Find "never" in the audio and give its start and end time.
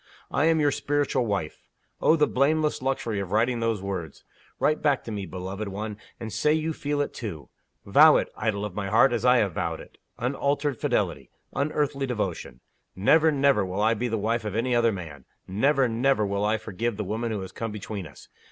12.95-13.31, 13.31-13.63, 15.47-15.87, 15.87-16.25